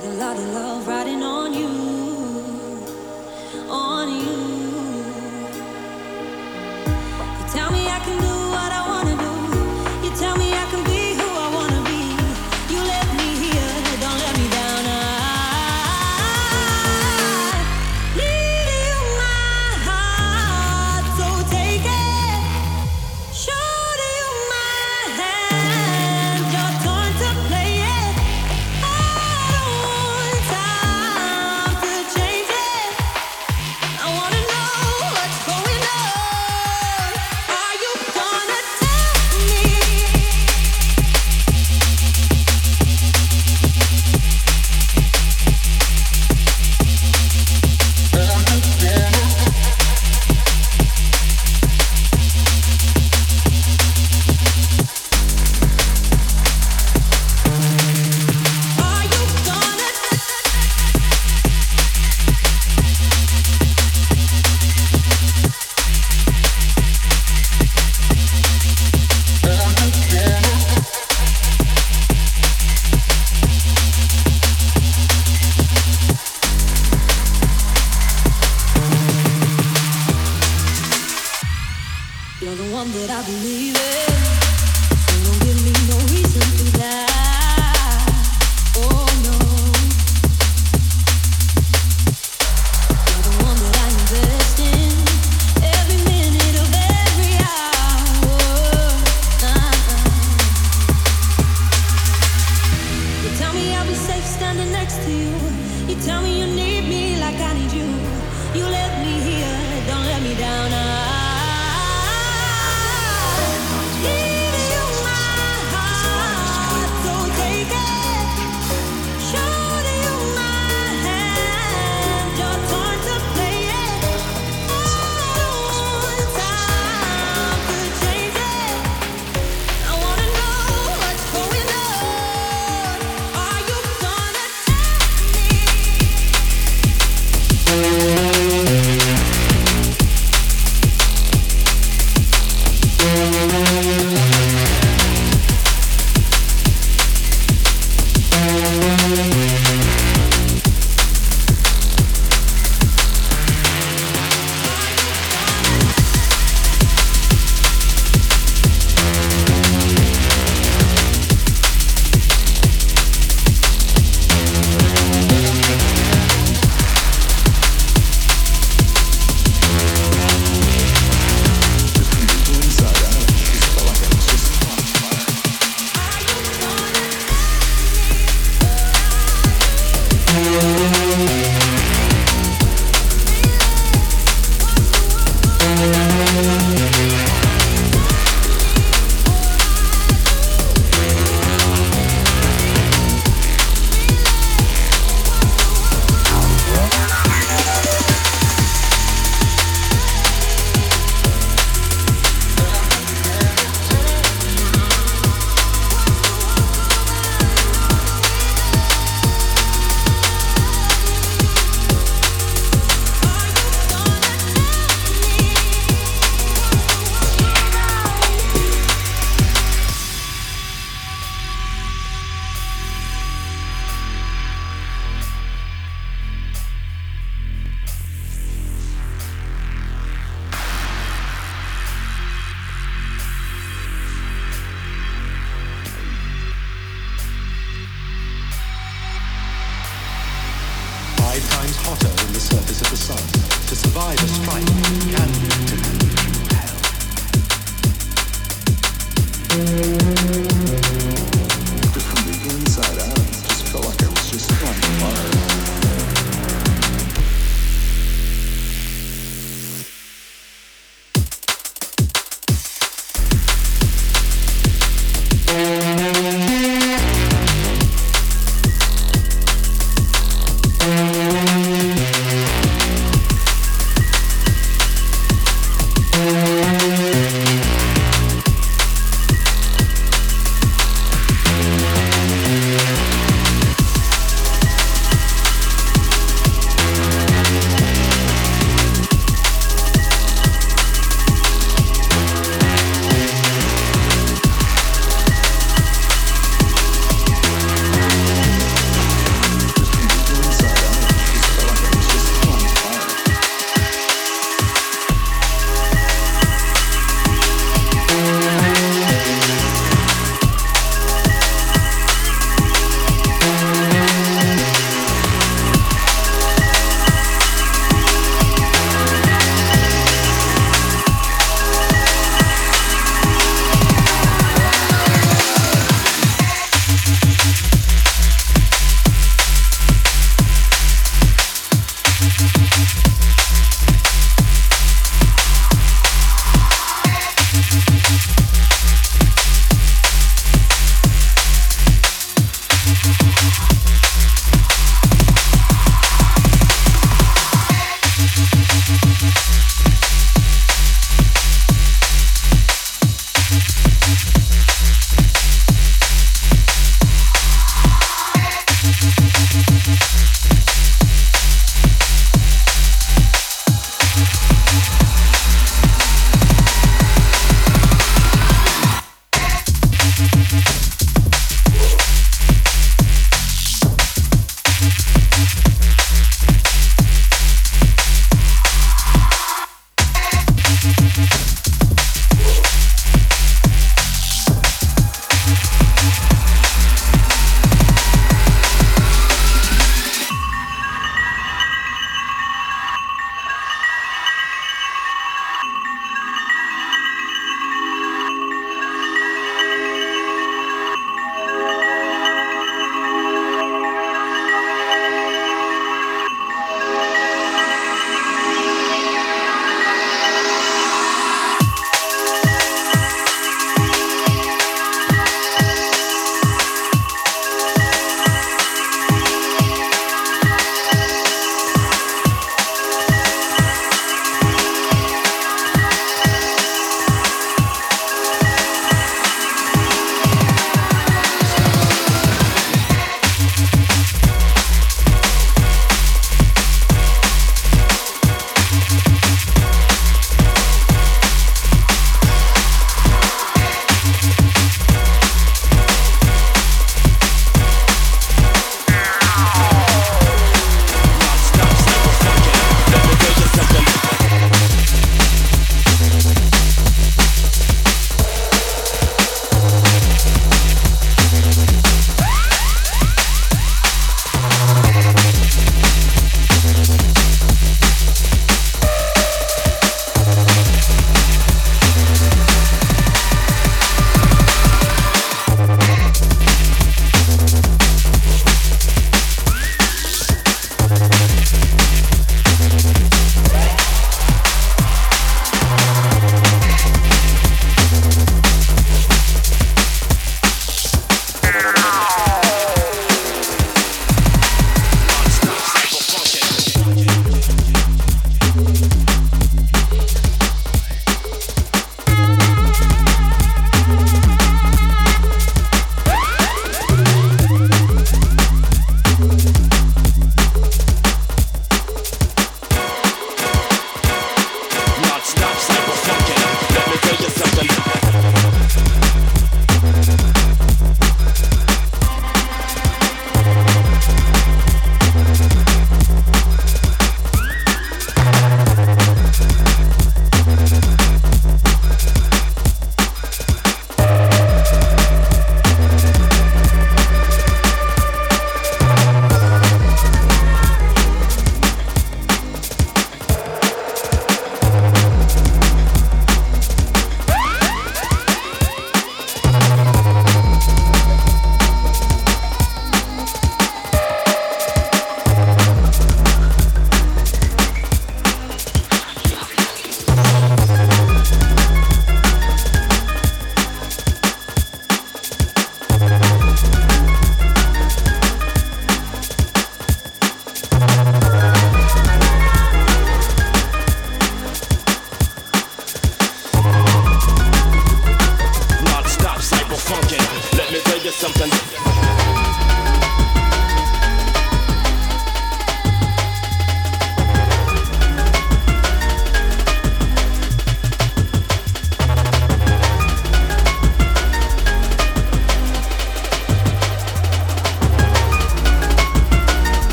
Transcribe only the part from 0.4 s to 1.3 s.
love riding